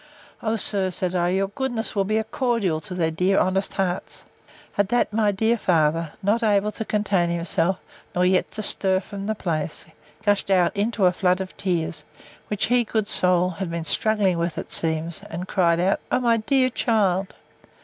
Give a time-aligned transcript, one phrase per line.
[0.41, 4.23] O sir, said I, your goodness will be a cordial to their dear honest hearts!
[4.75, 7.77] At that, my dear father, not able to contain himself,
[8.15, 9.85] nor yet to stir from the place,
[10.25, 12.03] gushed out into a flood of tears,
[12.47, 13.51] which he, good soul!
[13.51, 17.35] had been struggling with, it seems; and cried out, O my dear child!